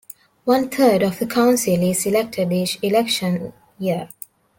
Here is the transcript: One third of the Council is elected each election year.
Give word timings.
One 0.45 0.67
third 0.69 1.03
of 1.03 1.19
the 1.19 1.27
Council 1.27 1.73
is 1.83 2.07
elected 2.07 2.51
each 2.51 2.79
election 2.81 3.53
year. 3.77 4.09